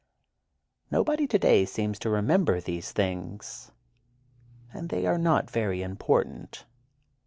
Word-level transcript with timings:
Nobody 0.89 1.27
today 1.27 1.63
seems 1.63 1.99
to 1.99 2.09
remember 2.09 2.59
these 2.59 2.91
things, 2.91 3.71
and 4.73 4.89
they 4.89 5.05
are 5.05 5.19
not 5.19 5.51
very 5.51 5.83
important. 5.83 6.65